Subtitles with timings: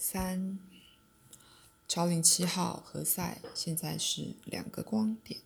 [0.00, 0.60] 三，
[1.88, 5.40] 超灵七号和赛现在是两个光点。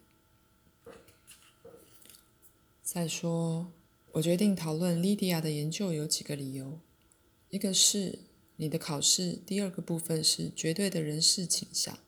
[2.83, 3.73] 再说，
[4.13, 6.79] 我决定讨论莉迪亚的研究有几个理由。
[7.49, 8.19] 一个是
[8.57, 11.99] 你的考试第二个部分是绝对的人事倾向，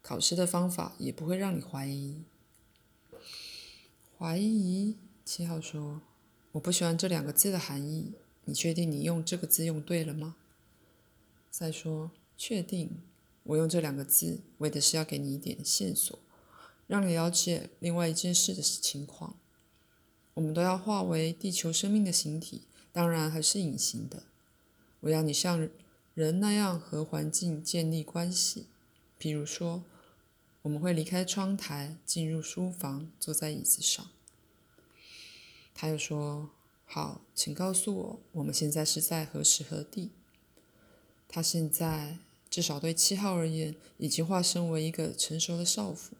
[0.00, 2.22] 考试的方法也不会让你怀疑。
[4.18, 4.96] 怀疑？
[5.26, 6.00] 七号说
[6.52, 8.14] ：“我不喜欢这两个字的含义。
[8.46, 10.36] 你确定你用这个字用对了吗？”
[11.52, 13.02] 再说：“确定。
[13.42, 16.18] 我用这两个字为的是要给你一点线索，
[16.86, 19.36] 让你了解另外一件事的情况。
[20.32, 24.22] 我们都要化为地球生命的形体，当然还是隐形的。”
[25.00, 25.68] 我要你像
[26.14, 28.68] 人那样和环境建立关系，
[29.20, 29.84] 譬如说，
[30.62, 34.08] 我们会离开窗台，进入书房，坐在椅子上。
[35.74, 36.48] 他又说
[36.86, 40.12] ：“好，请告诉我，我们现在是在何时何地？”
[41.34, 42.18] 他现在
[42.50, 46.14] 至少对七号而言，已经化身为一个成熟的少妇，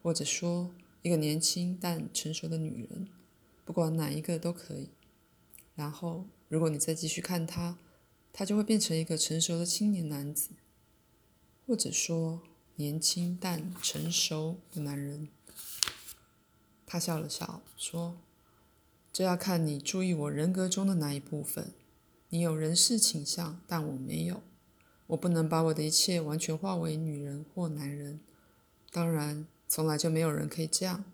[0.00, 0.70] 或者说
[1.02, 3.08] 一个年轻但成熟的女人，
[3.64, 4.90] 不管哪一个都可以。
[5.74, 7.76] 然后，如果你再继续看他，
[8.32, 10.50] 他就会变成一个成熟的青年男子，
[11.66, 12.40] 或者说
[12.76, 15.26] 年轻但成熟的男人。
[16.86, 18.16] 他笑了笑，说
[19.12, 21.72] ：“这要看你注意我人格中的哪一部分。
[22.34, 24.42] 你有人事倾向，但我没有。
[25.06, 28.18] 我不能把我的一切完全化为女人或男人。
[28.90, 31.04] 当然，从来就没有人可以这样。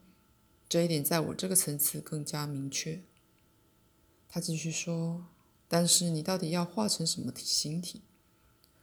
[0.67, 3.03] 这一点在我这个层次更加明确。”
[4.31, 5.27] 他继续说。
[5.69, 8.01] 但是你到底要化成什么形体？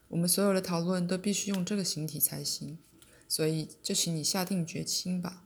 [0.09, 2.77] 我们所有的讨论都必须用这个形体才行，
[3.27, 5.43] 所以就请你下定决心吧。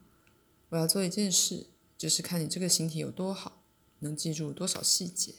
[0.67, 3.63] 我要做一件事，就是看你这个形体有多好，
[3.99, 5.35] 能记住多少细节。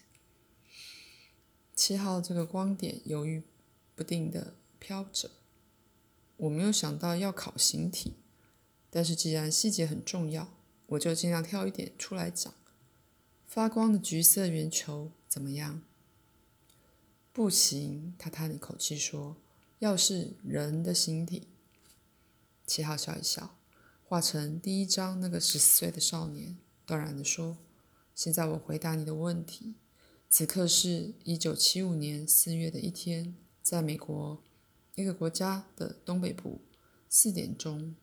[1.75, 3.43] 七号这个光点犹豫
[3.95, 5.31] 不定的飘着。
[6.37, 8.15] 我没有想到要考形体，
[8.91, 10.53] 但是既然细节很重要，
[10.87, 12.53] 我就尽量挑一点出来讲。
[13.47, 15.83] 发光的橘色圆球怎么样？
[17.33, 19.37] 不行，他叹了一口气说
[19.79, 21.49] ：“要是人的形体。”
[22.67, 23.57] 七号笑一笑，
[24.05, 27.59] 画成第一张那个十四岁的少年，断然地说
[28.15, 29.75] ：“现在我回答你的问题。
[30.33, 34.43] 此刻是一九七五年四月的一天，在美国
[34.95, 36.63] 一个国家的东北部，
[37.07, 37.95] 四点钟。”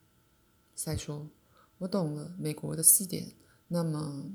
[0.76, 1.32] 再说
[1.80, 3.32] ：“我懂了，美国的四点。
[3.70, 4.32] 那么，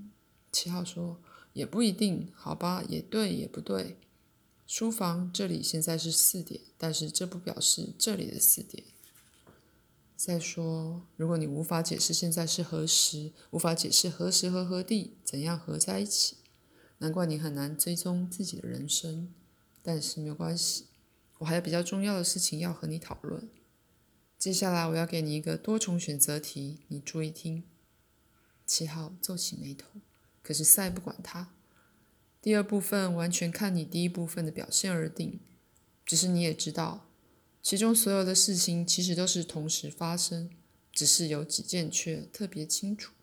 [0.51, 1.21] 七号说
[1.55, 2.83] ：“也不一定，好吧？
[2.89, 3.97] 也对，也不对。”
[4.67, 8.83] 书房这里现在是四点，但是这不表示这里的四点。
[10.17, 16.39] 再说，如果你无法解释现在是何时，无法解释何时和何地怎样合在一起，
[16.99, 19.33] 难怪你很难追踪自己的人生。
[19.83, 20.87] 但是没有关系，
[21.39, 23.49] 我还有比较重要的事情要和你讨论。
[24.39, 27.65] 接下来我要给你一个多重选择题，你注意听。
[28.67, 29.89] 七号皱起眉头，
[30.43, 31.55] 可是赛不管他。
[32.43, 35.41] 第二部分完全看你第一部分的表现而定，
[36.05, 37.09] 只是你也知道，
[37.63, 40.51] 其中所有的事情其实都是同时发生，
[40.93, 43.14] 只是有几件却特别清楚。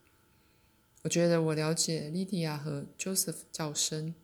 [1.04, 4.16] 我觉得我了解莉迪亚和 Joseph 较深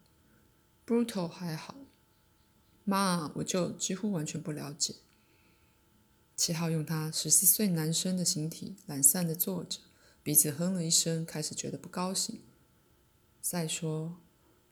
[0.86, 1.76] ，Brutal 还好，
[2.84, 4.96] 妈我就几乎完全不了解。
[6.36, 9.80] 七号用他十四岁男生的形体懒散的坐着，
[10.22, 12.42] 鼻子哼了一声，开始觉得不高兴。
[13.42, 14.22] 再说。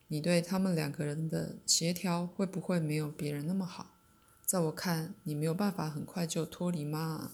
[0.07, 3.95] 你对他们两个人的协调会不会没有别人那么好？
[4.45, 7.31] 在我看，你没有办法很快就脱离妈。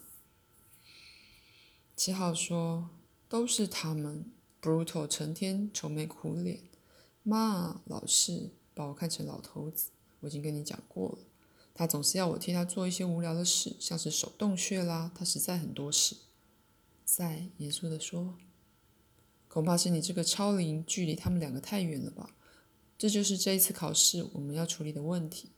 [1.93, 2.89] 七号说
[3.27, 6.59] ：“都是他们，Brutal 成天愁眉苦脸，
[7.23, 9.89] 妈老是把我看成老头子。
[10.19, 11.17] 我已经跟你讲过了，
[11.73, 15.11] 他总是要我替他做一些无聊的事，像是手动穴啦。
[15.16, 16.16] 他实在很多事。”
[17.03, 18.35] 在严肃地说
[19.50, 22.35] ：“恐怕是你这个超龄距离他们两个太远了吧？”
[22.97, 25.50] 这就是这一次考试我们要处理的问题。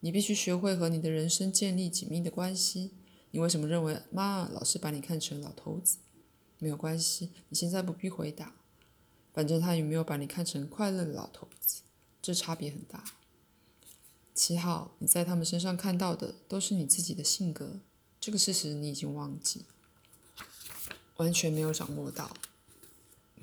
[0.00, 2.92] 你必须学会和你的人生建立紧密的关系。
[3.32, 5.98] 你为什么认为妈老是把你看成老头子？
[6.58, 8.54] 没有关系，你现在不必回答。
[9.32, 11.82] 反正他也没有把你看成快乐的老头子，
[12.22, 13.04] 这差别很大。
[14.34, 17.80] 七号，你在他们身上看到的都是你自己的性格，
[18.20, 19.64] 这个事实你已经忘记，
[21.16, 22.36] 完全没有掌握到。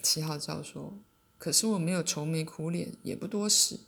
[0.02, 0.94] 七号教授。
[1.38, 3.82] 可是我没有愁眉苦脸，也不多事。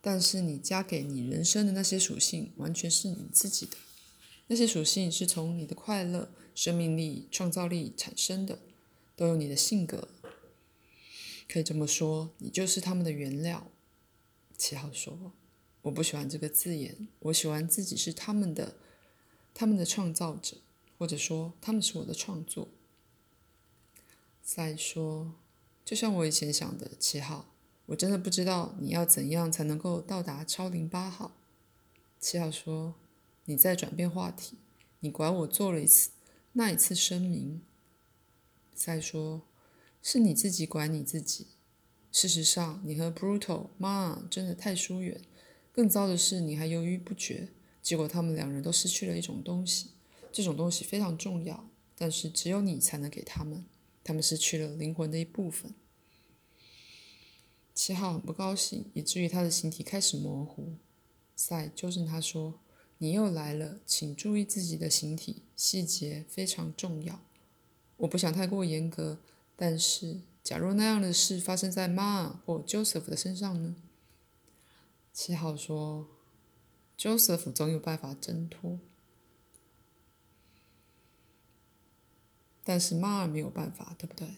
[0.00, 3.76] 但是你加给你人生的那些属性，完全是你自己的。
[4.46, 8.58] 那些属性是从你的快乐、生命力、创造力产生的，
[9.16, 10.08] 都有你的性格。
[11.48, 13.66] 可以这么说，你就是他们的原料。
[14.56, 15.32] 七号说
[15.82, 18.76] ：“我不喜欢这个字眼，我喜欢自己是他们的，
[19.52, 20.58] 他们的创造者，
[20.98, 22.68] 或者说他们是我的创作。
[24.42, 25.34] 再说，
[25.84, 27.52] 就像我以前想的，七号，
[27.86, 31.36] 我真的不知道你要怎样才能够到达超零八号。
[32.20, 32.94] 七号说
[33.46, 34.58] ：“你在转变话题，
[35.00, 36.10] 你管我做了一次
[36.52, 37.62] 那一次声明。”
[38.74, 39.42] 再说，
[40.02, 41.46] 是你自己管你自己。
[42.10, 45.20] 事实上，你和 Brutal 妈真的太疏远。
[45.72, 47.48] 更糟的是，你还犹豫不决，
[47.82, 49.90] 结果他们两人都失去了一种东西。
[50.32, 53.64] 这种东西非常重要，但是只有你才能给他们。
[54.02, 55.74] 他们失去了灵魂的一部分。
[57.74, 60.74] 七号很不高兴，以至于他的形体开始模糊。
[61.34, 62.60] 赛纠正他说
[63.04, 67.20] ：“你又来了，请注意自己的形体，细节非常重要。
[67.98, 69.18] 我不想太过严格，
[69.54, 73.76] 但是假如那样的事发生在妈或 Joseph 的身上呢？”
[75.12, 76.08] 七号说
[76.96, 78.78] ：“Joseph 总有办法挣脱，
[82.64, 84.36] 但是妈没有办法，对不对？”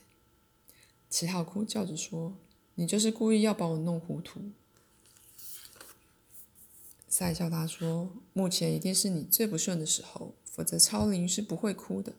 [1.09, 2.37] 七号哭叫着说
[2.75, 4.51] ：“你就是故意要把我弄糊涂。”
[7.19, 12.13] 赛笑他说：“目前一定是你最不顺的时候，否则超灵是不会哭的。”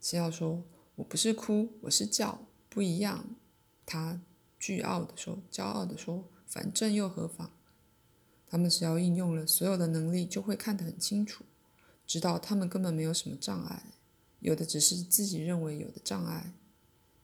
[0.00, 0.64] 七号说
[0.96, 3.36] ：“我不是哭，我是叫，不一样。”
[3.84, 4.22] 他
[4.58, 7.50] 倨傲的说：“骄傲的说。”反正又何妨？
[8.46, 11.44] 他们只要应用了所有的能力，就会看得很清楚，
[12.06, 13.82] 知道他们根本没有什么障碍，
[14.40, 16.54] 有的只是自己认为有的障碍。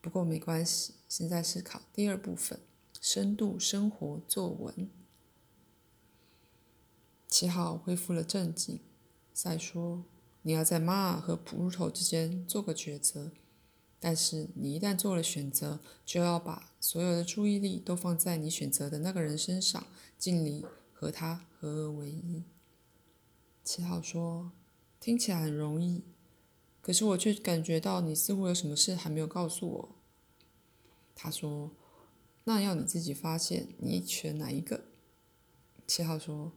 [0.02, 2.60] 不过没关系，现在是考第二部分：
[3.00, 4.90] 深度生活作文。
[7.28, 8.80] 七号恢复了镇静，
[9.32, 10.04] 再说
[10.42, 13.30] ：“你要在马尔和普鲁头之间做个抉择。”
[14.00, 19.86] 但是你一旦做了选择，就要把所有的注意力都放在你选择的那个人身上，
[20.16, 22.44] 尽力和他合而为一。
[23.64, 24.52] 七号说
[25.00, 26.04] ：“听起来很容易，
[26.80, 29.88] 可是我却感觉到你似乎有什么事还没有告诉我。”
[31.14, 31.72] 他说
[32.44, 34.84] ：“那要你自己发现，你选哪一个？”
[35.88, 36.52] 七号说：“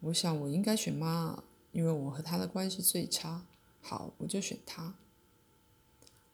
[0.00, 3.46] 我想我应该选妈，因为我和她的关系最差。
[3.80, 4.94] 好，我就选她。”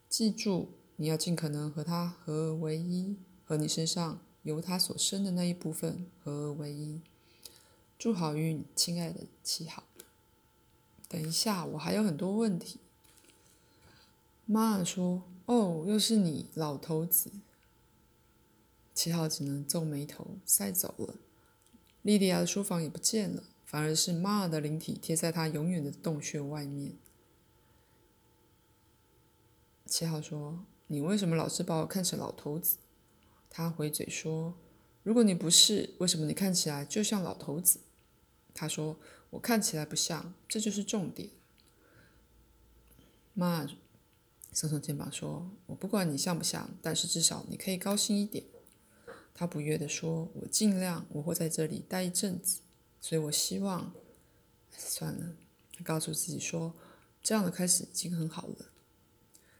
[0.08, 7.00] 记住，你要尽可能和她合而为一，和你身上由她所生的那一部分合而为一。
[7.98, 9.82] 祝好运，亲爱的七号。
[11.08, 12.78] 等一下，我还有很多问题。
[14.44, 17.30] 妈说：“哦，又是你，老头子。”
[18.94, 21.16] 七号只能皱眉头，塞走了。
[22.02, 26.94] 莉莉亚的书房也不见了，反而是妈的灵体贴在他永远的洞穴外面。
[29.84, 32.78] 七号说：“你为什么老是把我看成老头子？”
[33.50, 34.54] 他回嘴说
[35.02, 37.80] ：“如果你不是，为什么你看起来就像老头子？”
[38.54, 38.98] 他说
[39.30, 41.30] ：“我看起来不像，这就是重点。”
[43.34, 43.66] 妈
[44.54, 48.44] 耸耸肩膀说：“我不管你像不像，但是至少你可以高兴一点。”
[49.34, 52.60] 他不悦地说：“我尽量，我会在这里待一阵子，
[53.00, 53.92] 所以我希望……
[54.76, 55.36] 算了。”
[55.84, 56.74] 告诉自己说
[57.22, 58.70] ：“这样的开始已经很好了。”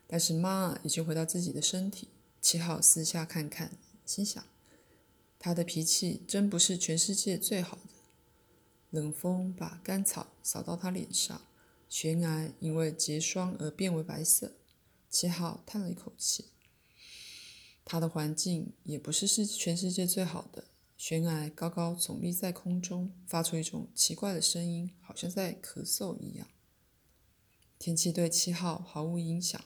[0.07, 2.07] 但是妈已经回到自己的身体。
[2.41, 4.43] 七号私下看看，心想：
[5.37, 7.93] 他的脾气真不是全世界最好的。
[8.89, 11.41] 冷风把干草扫到他脸上，
[11.89, 14.53] 悬崖因为结霜而变为白色。
[15.09, 16.45] 七号叹了一口气。
[17.83, 20.65] 他的环境也不是是全世界最好的。
[20.97, 26.47] 悬崖高高耸立在空中，发出一种奇怪的声音，好像在咳嗽一样。
[27.79, 29.63] 天气对七号毫无影响。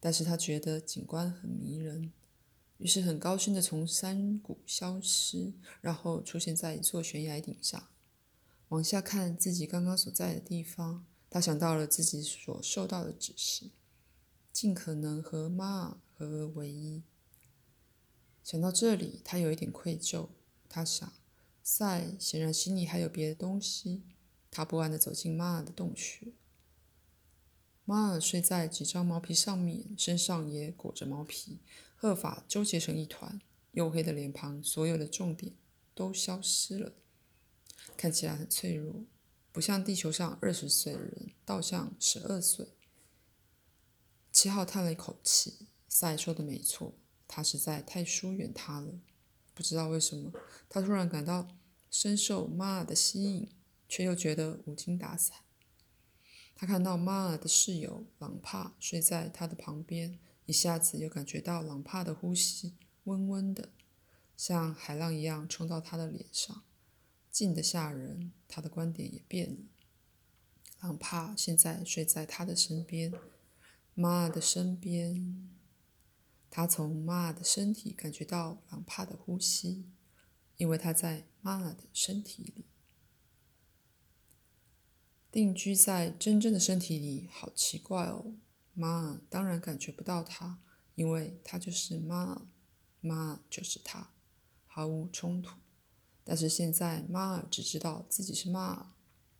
[0.00, 2.12] 但是他觉得景观很迷人，
[2.76, 7.88] 于是很高兴地从山谷消失，然后出现在一座悬崖顶上，
[8.68, 11.06] 往下看自己刚刚所在的地方。
[11.30, 13.70] 他想到了自己所受到的指示，
[14.52, 17.02] 尽可能和妈尔合而为一。
[18.42, 20.28] 想到这里，他有一点愧疚。
[20.74, 21.12] 他想，
[21.62, 24.02] 赛显然心里还有别的东西。
[24.50, 26.32] 他不安地走进妈尔的洞穴。
[27.84, 31.60] 马尔睡在几张毛皮上面，身上也裹着毛皮，
[31.94, 33.40] 鹤发纠结成一团，
[33.72, 35.52] 黝黑的脸庞，所有的重点
[35.94, 36.92] 都消失了，
[37.96, 39.04] 看起来很脆弱，
[39.52, 42.66] 不像地球上二十岁的人，倒像十二岁。
[44.32, 46.94] 七号叹了一口气，赛说的没错，
[47.28, 48.98] 他实在太疏远他了。
[49.54, 50.32] 不知道为什么，
[50.68, 51.48] 他突然感到
[51.90, 53.48] 深受马尔的吸引，
[53.88, 55.36] 却又觉得无精打采。
[56.56, 63.70] 他看到马尔的室友朗帕睡在他的旁边，一下子又感觉到朗帕的呼吸温温的，
[64.36, 66.62] 像海浪一样冲到他的脸上。
[67.30, 68.32] 静得吓人。
[68.46, 69.56] 他的观点也变了。
[70.80, 73.12] 朗帕现在睡在他的身边，
[73.94, 75.53] 马尔的身边。
[76.56, 79.90] 他从马尔的身体感觉到朗帕的呼吸，
[80.56, 82.64] 因为他在马尔的身体里。
[85.32, 88.36] 定居在真正的身体里，好奇怪哦。
[88.72, 90.60] 妈当然感觉不到他，
[90.94, 92.42] 因为他就是马尔，
[93.00, 94.12] 马尔就是他，
[94.68, 95.56] 毫无冲突。
[96.22, 98.94] 但是现在妈只知道自己是妈，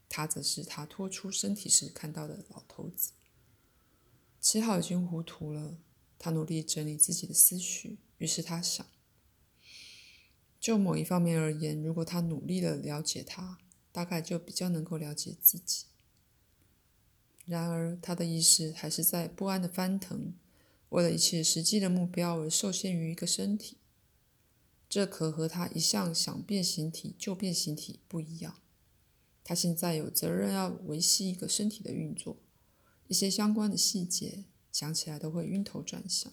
[0.09, 3.13] 他则是他脱出身体时看到的老头子。
[4.41, 5.79] 七号已经糊涂了，
[6.19, 8.87] 他努力整理自己的思绪，于是他想：
[10.61, 13.59] 就某一方面而言，如果他努力的了解他。
[13.95, 15.85] 大概就比较能够了解自己。
[17.47, 20.35] 然而，他的意识还是在不安的翻腾，
[20.89, 23.77] 为了一切实际的目标而受限于一个身体。
[24.89, 28.57] 这可和他一向想变形体就变形体不一样。
[29.45, 32.39] 他现在有责任要维系一个身体的运作，
[33.07, 34.43] 一些相关的细节
[34.75, 36.33] 想起来都会晕头转向。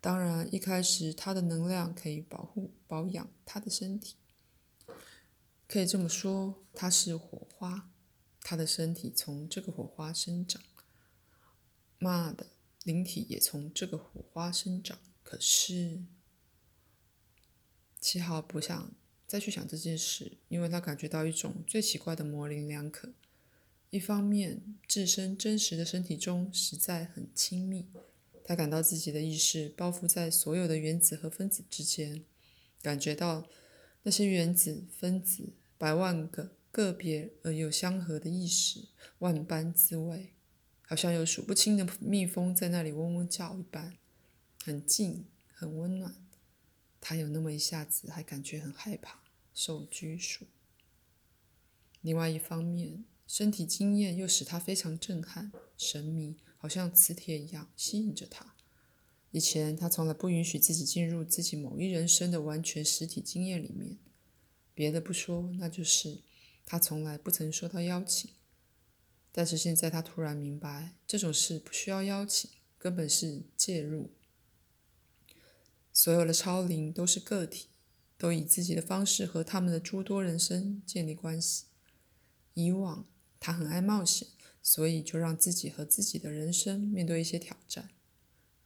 [0.00, 4.14] 当然，一开始他的能量可以保护、保养他的身体。
[5.66, 7.90] 可以这么说，他是火花，
[8.42, 10.62] 他的身体从这个火花生长，
[11.98, 12.46] 妈的
[12.84, 14.96] 灵体也从这个火花生长。
[15.24, 16.04] 可是
[17.98, 18.92] 七号不想
[19.26, 23.14] 再去想这件事，因为他感觉到一种最奇怪的模棱两可。
[23.94, 27.86] 一方面，置身真实的身体中实在很亲密，
[28.44, 32.24] 他感到自己的意识包覆在所有的原子和分子之间，
[32.82, 33.48] 感觉到。
[34.06, 38.88] 那些原子、分子，百万个个别而又相合的意识，
[39.20, 40.34] 万般滋味，
[40.82, 43.96] 好像有数不清的蜜蜂在那里嗡嗡叫一般，
[44.62, 45.24] 很静，
[45.54, 46.14] 很温暖。
[47.00, 49.22] 他有那么一下子还感觉很害怕，
[49.54, 50.44] 受拘束。
[52.02, 58.54] 另外一方面，身体经验又使他非常震撼、神秘，好像磁铁一样吸引着他。
[59.30, 63.98] 以前他从来不允许自己进入自己某一人生的完全实体经验里面，
[64.74, 66.20] 别的不说，那就是
[66.64, 68.30] 他从来不曾受到邀请。
[69.32, 74.12] 但是现在他突然明白，这种事不需要邀请，根本是介入。
[75.92, 77.66] 所有的超灵都是个体，
[78.16, 81.64] 都以自己的方式和他们的诸多人生建立关系。
[82.52, 83.08] 以往
[83.44, 84.26] 他很爱冒险，
[84.62, 87.90] 所以就让自己和自己的人生面对一些挑战。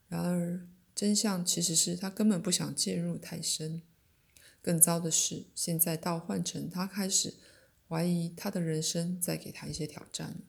[0.06, 3.82] 然而，真相其实是他根本不想介入太深。
[4.62, 7.35] 更糟的是，现在倒换成他开始
[7.88, 10.42] 怀疑他的人生在给他一些挑战。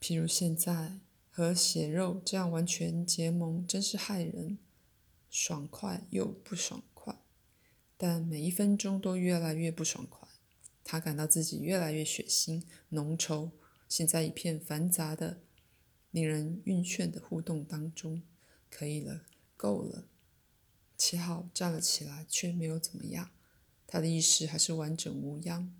[0.00, 4.58] 譬如现在和血肉这样完全结盟，真是害人，
[5.28, 7.16] 爽快又不爽快。
[7.96, 10.28] 但每一分钟都越来越不爽快，
[10.90, 13.50] 他感到自己越来越血腥、浓稠，
[13.90, 15.42] 现在一片繁杂的。
[16.10, 18.22] 令人晕眩的互动当中，
[18.70, 20.08] 可以了，够了。
[20.96, 23.30] 七号站了起来，却没有怎么样，
[23.86, 25.70] 他的意识还是完整无恙。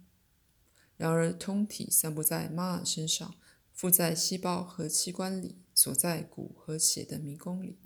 [0.99, 3.35] 然而，通体散布在马尔身上，
[3.73, 7.79] 附在细胞和器官里，锁在骨和血的迷宫里。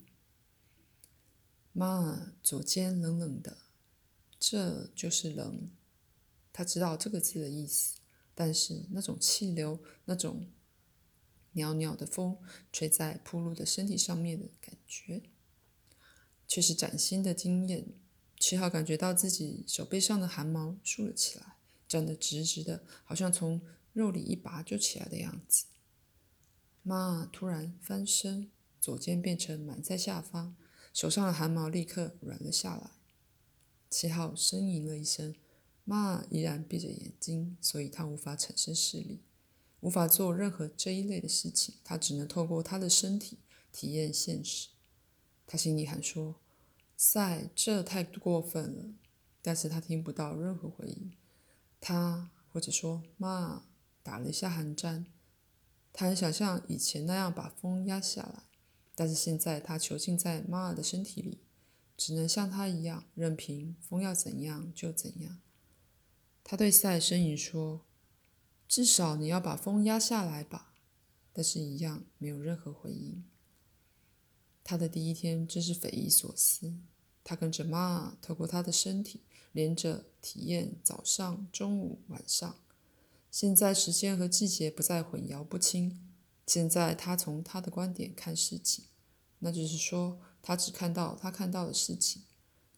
[1.73, 3.59] 马尔左肩冷冷的，
[4.41, 5.71] 这就是冷。
[6.53, 7.99] 他知道这个字的意思，
[8.35, 10.47] 但是那种气流，那种……
[11.55, 12.39] 袅袅的风
[12.73, 15.21] 吹在铺路的身体上面的感觉，
[16.49, 17.89] 却是崭新的经验。
[18.41, 21.57] 七号感觉到自己手背上的汗毛竖了起来，
[21.87, 23.61] 站得直直的，好像从
[23.93, 25.67] 肉里一拔就起来的样子。
[26.83, 30.57] 妈突然翻身，左肩变成满在下方，
[30.95, 32.93] 手上的汗毛立刻软了下来。
[33.91, 35.35] 七号呻吟了一声，
[35.85, 39.21] 妈依然闭着眼睛，所以他无法产生视力。
[39.81, 43.39] 无法做任何这一类的事情，他只能透过他的身体
[43.73, 44.69] 体验现实。
[45.47, 46.37] 他心里喊说
[46.97, 48.95] ：“塞，这太过分了。”
[49.43, 51.13] 但是他听不到任何回应。
[51.81, 53.65] 他或者说妈
[54.05, 55.07] 打了一下寒战。
[55.93, 58.45] 他很想像以前那样把风压下来，
[58.95, 61.41] 但是现在他囚禁在妈尔的身体里，
[61.97, 65.42] 只能像他一样，任凭风要怎样就怎样。
[66.45, 67.87] 他对赛呻吟说。
[68.69, 70.73] 至少你要把风压下来吧，
[71.35, 73.23] 但是一样没有任何回应。
[74.65, 76.79] 他的第一天真是匪夷所思。
[77.23, 79.21] 他跟着妈透过他的身体，
[79.53, 82.57] 连着体验早上、中午、晚上。
[83.31, 86.15] 现在时间和季节不再混淆不清。
[86.47, 88.87] 现在他从他的观点看事情，
[89.41, 92.23] 那就是说，他只看到他看到的事情，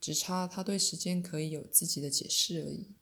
[0.00, 2.96] 只差他对时间可以有自己的解释而已。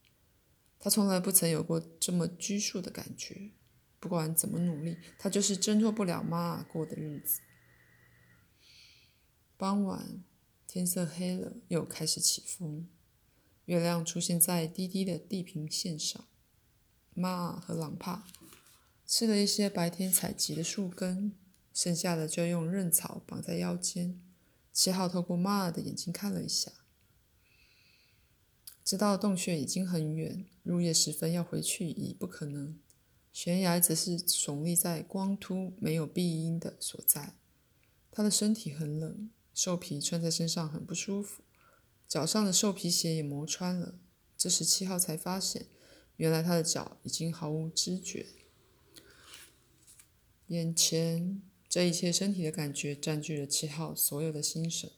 [0.84, 3.52] 他从来不曾有过这么拘束的感觉。
[4.00, 7.38] 不管怎么努力，他就是挣脱不了妈过的日子。
[9.56, 10.24] 傍晚，
[10.66, 12.88] 天色黑了，又开始起风，
[13.66, 16.24] 月亮出现在低低的地平线上。
[17.14, 18.26] 妈和朗帕
[19.06, 21.36] 吃了一些白天采集的树根，
[21.72, 24.20] 剩下的就用韧草绑在腰间。
[24.72, 26.72] 七号透过妈的眼睛看了一下，
[28.92, 32.78] 知道洞穴已经很远，入夜时分要回去已不可能。
[33.32, 37.32] 悬崖则是耸立在光秃、没有碧荫的所在。
[38.10, 41.42] 他的身体很冷，兽皮穿在身上很不舒服，
[42.06, 43.94] 脚上的兽皮鞋也磨穿了。
[44.36, 45.68] 这时七号才发现，
[46.16, 48.26] 原来他的脚已经毫无知觉。
[50.48, 54.90] 眼前这一切身体的感觉占据了七号所有的心神。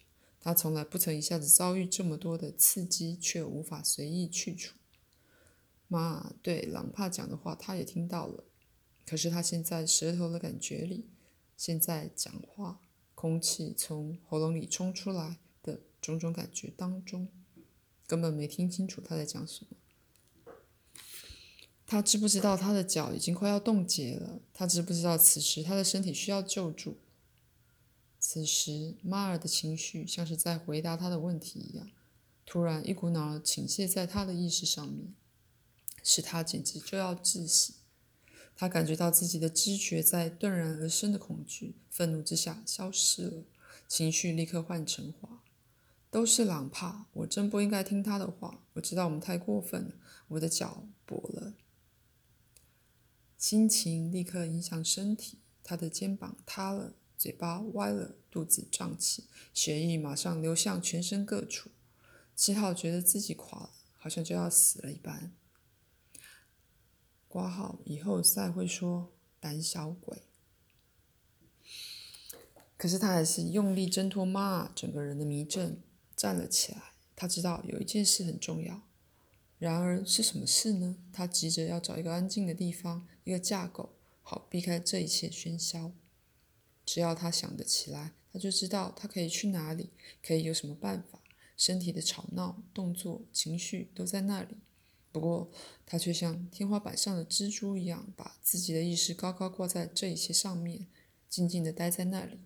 [0.44, 4.74] 他从来不曾一下子遭遇这么多的刺激，却无法随意去除。
[5.88, 8.44] 妈对朗帕讲的话，他也听到了。
[9.06, 11.06] 可是他现在舌头的感觉里，
[11.56, 12.78] 现在讲话，
[13.14, 17.28] 空气从喉咙里冲出来的种种感觉当中，
[18.06, 20.54] 根本没听清楚他在讲什么。
[21.86, 24.42] 他知不知道他的脚已经快要冻结了？
[24.52, 26.98] 他知不知道此时他的身体需要救助？
[28.26, 31.90] 此时，马尔的情绪像是在回答他的问题一样，
[32.46, 35.14] 突然一股脑倾泻在他的意识上面。
[36.02, 37.74] 使他简直就要窒息。
[38.56, 43.44] 他感觉到自己的知觉在顿然而生的恐惧、愤怒之下消失了，
[43.86, 45.42] 情绪立刻换成话
[46.10, 48.62] ：“都是狼怕，我真不应该听他的话。
[48.72, 49.94] 我知道我们太过分了，
[50.28, 51.52] 我的脚跛了。”
[53.36, 61.70] 心情立刻影响身体，他的肩膀塌了，嘴巴歪了，肚子胀气，血液马上流向全身各处。
[62.36, 65.32] 七号觉得自己垮了，好像就要死了一般。
[67.28, 70.22] 挂号以后赛会说胆小鬼，
[72.76, 75.80] 可是他还是用力挣脱妈，整个人的迷阵
[76.16, 76.92] 站了起来。
[77.16, 78.82] 他知道有一件事很重要，
[79.58, 80.96] 然而是什么事呢？
[81.12, 85.92] 他急着要找一个安静的地方，一个架构，好避开这一切喧嚣。
[86.84, 89.90] 只要他想得起来，他就知道他可以去哪里，
[90.22, 91.20] 可以有什么办法。
[91.56, 94.56] 身体的吵闹、动作、情绪都在那里。
[95.12, 95.50] 不过，
[95.86, 100.88] 他却像天花板上的蜘蛛一样，把自己的意识高高挂在这一切上面，
[101.28, 102.40] 静静地待在那里。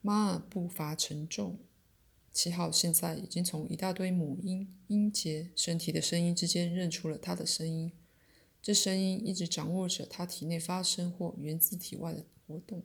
[0.00, 1.58] 妈尔步伐沉重，
[2.32, 7.92] 七号现在已经从一大堆母音、音节、身体的声音之间认出了他的声音。
[8.62, 12.84] 这声音一直掌握着他体内发生或源自体外的活动。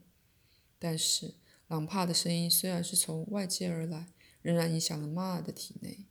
[0.80, 1.36] 但是，
[1.68, 4.08] 朗帕的声音虽然是从外界而来，
[4.42, 6.06] 仍然影响了马尔的体内。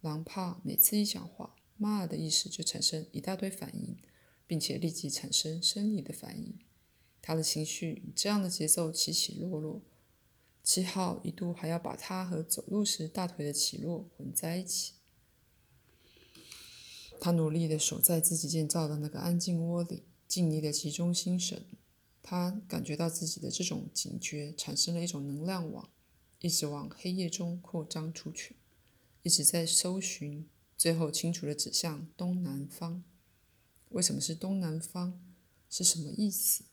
[0.00, 3.96] 朗帕每次一讲话，马尔的意识就产生一大堆反应，
[4.46, 6.58] 并且立即产生生理的反应。
[7.22, 9.82] 他的情绪以这样的节奏起起落落。
[10.62, 14.94] 七号一度还要把他和走路时大腿的起落混在一起。
[17.20, 21.64] 他努力地守在自己建造的那个安静窝里，尽力地集中心神。
[22.26, 25.90] 他感觉到自己的这种警觉产生了一种能量网，
[26.40, 28.56] 一直往黑夜中扩张出去。
[29.22, 33.04] 一直在搜寻，最后清楚的指向东南方。
[33.90, 35.20] 为什么是东南方？
[35.68, 36.64] 是什么意思？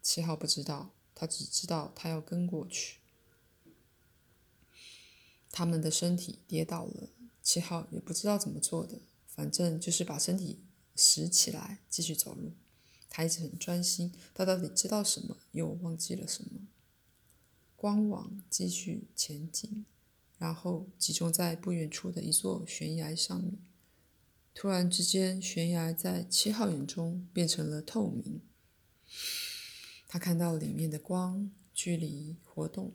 [0.00, 3.00] 七号不知道，他只知道他要跟过去。
[5.50, 7.08] 他们的身体跌倒了，
[7.42, 10.60] 七号也不知道怎么做的，反正就是把身体
[10.94, 12.52] 拾起来，继续走路。
[13.16, 16.66] 孩子很专心，他到底知道什么，又忘记了什么？
[17.76, 19.86] 光网继续前进。
[20.36, 23.56] 然后集中在不远处的一座悬崖上面。
[24.52, 28.40] 突然之间，悬崖在七号眼中变成了透明。
[30.08, 32.94] 他看到里面的光、距离、活动。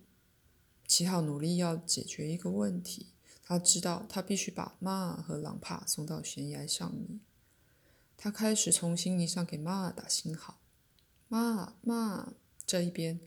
[0.85, 3.13] 七号努力要解决一个问题。
[3.41, 7.21] 他知道他必须把妈妈和朗帕送到悬崖上面。
[8.21, 10.59] 他开始从心理上给妈妈打信号。
[11.29, 12.33] 妈妈，
[12.65, 13.17] 这一边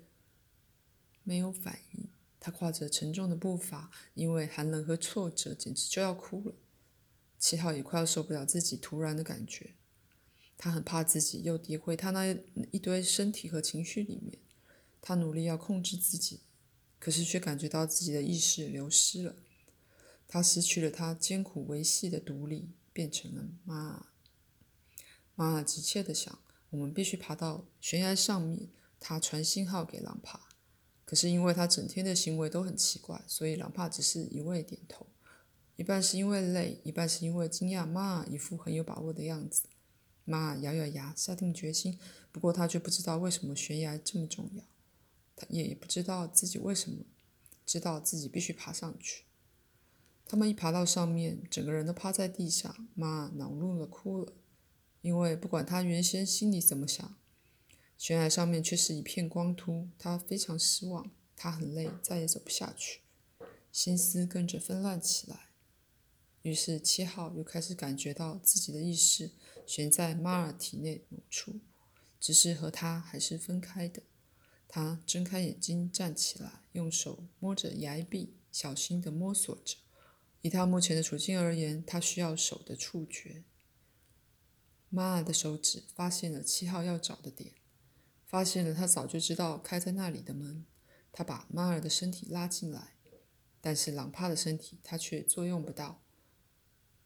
[1.22, 2.11] 没有反应。
[2.38, 6.55] 他跨着沉重的步伐，因为寒冷和挫折，简直就要哭了。
[7.38, 9.70] 七号也快要受不了自己突然的感觉，
[10.59, 12.37] 他很怕自己又跌回他那
[12.70, 14.38] 一堆身体和情绪里面。
[15.00, 16.40] 他努力要控制自己，
[16.98, 19.37] 可是却感觉到自己的意识流失了。
[20.28, 24.12] 他失去了他艰苦维系的独立，变成了妈。
[25.35, 26.38] 马尔急切地想：
[26.71, 28.68] 我们必须爬到悬崖上面。
[29.01, 30.49] 他传信号给狼帕。
[31.05, 35.07] 可是因为他整天的行为都很奇怪，所以狼帕只是一味点头。
[35.77, 37.85] 一半是因为累，一半是因为惊讶。
[37.85, 39.64] 妈一副很有把握的样子。
[40.25, 41.99] 妈咬咬牙，下定决心。
[42.31, 44.62] 不过他却不知道为什么悬崖这么重要，
[45.35, 47.05] 他也不知道自己为什么
[47.66, 49.25] 知道自己必须爬上去。
[50.25, 52.88] 他们一爬到上面，整个人都趴在地上。
[52.95, 54.33] 妈恼怒的哭了，
[55.02, 57.16] 因为不管他原先心里怎么想，
[57.98, 59.88] 悬崖上面却是一片光秃。
[59.98, 63.00] 他非常失望，他很累，再也走不下去，
[63.70, 65.48] 心思跟着纷乱起来。
[66.42, 69.30] 于是七号又开始感觉到自己的意识
[69.66, 71.60] 悬在马尔体内某处，
[72.18, 74.02] 只是和他还是分开的。
[74.66, 79.76] 他睁开眼睛站起来，用手摸着崖壁，小心地摸索着。
[80.40, 83.44] 以他目前的处境而言，他需要手的触觉。
[84.94, 87.55] 马尔的手指发现了七号要找的点，
[88.26, 90.66] 发现了他早就知道开在那里的门。
[91.11, 92.96] 他把马尔的身体拉进来，
[93.62, 96.02] 但是朗帕的身体他却作用不到。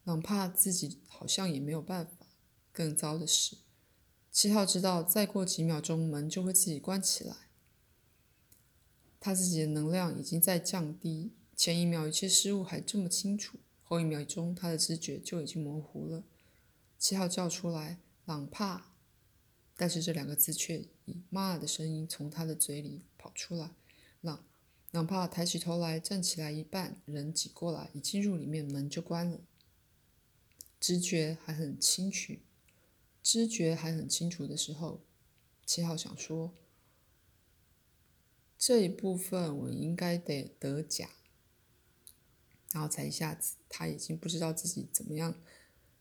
[0.03, 2.27] 朗帕自己好像也没有办法。
[2.73, 3.59] 更糟的是，
[4.33, 7.37] 七号知道再过几秒钟门就会自己关起来。
[9.21, 16.25] 他自己的能量已经在降低，前一秒一切事物还这么清楚，后一秒钟他的知觉就已经模糊了。
[17.07, 18.91] 七号叫出来：“朗帕！”
[19.79, 23.71] 但是这两个字却以妈的声音从他的嘴里跑出来。
[24.23, 24.45] 朗
[24.91, 29.39] 朗帕抬起头来，站起来一半，人挤过来，一进入里面，门就关了。
[30.81, 32.33] 知觉还很清楚，
[33.23, 35.01] 知觉还很清楚的时候，
[35.65, 36.55] 七号想说
[38.59, 41.09] ：“这一部分我应该得得奖。”
[42.75, 45.41] 然后才一下子，他已经不知道自己怎么样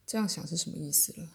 [0.06, 1.28] 这样想是什么意思了。